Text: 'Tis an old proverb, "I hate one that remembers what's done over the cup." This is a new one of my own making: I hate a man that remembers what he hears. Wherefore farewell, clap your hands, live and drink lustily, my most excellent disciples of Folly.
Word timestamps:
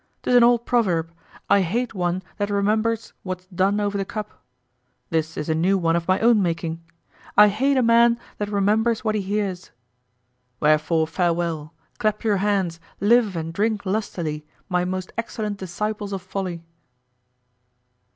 'Tis 0.23 0.33
an 0.33 0.43
old 0.43 0.65
proverb, 0.65 1.13
"I 1.47 1.61
hate 1.61 1.93
one 1.93 2.23
that 2.37 2.49
remembers 2.49 3.13
what's 3.21 3.45
done 3.45 3.79
over 3.79 3.99
the 3.99 4.03
cup." 4.03 4.43
This 5.11 5.37
is 5.37 5.47
a 5.47 5.53
new 5.53 5.77
one 5.77 5.95
of 5.95 6.07
my 6.07 6.19
own 6.21 6.41
making: 6.41 6.83
I 7.37 7.49
hate 7.49 7.77
a 7.77 7.83
man 7.83 8.17
that 8.39 8.49
remembers 8.49 9.05
what 9.05 9.13
he 9.13 9.21
hears. 9.21 9.69
Wherefore 10.59 11.05
farewell, 11.05 11.75
clap 11.99 12.23
your 12.23 12.37
hands, 12.37 12.79
live 12.99 13.35
and 13.35 13.53
drink 13.53 13.85
lustily, 13.85 14.43
my 14.69 14.85
most 14.85 15.13
excellent 15.19 15.57
disciples 15.59 16.13
of 16.13 16.23
Folly. 16.23 16.63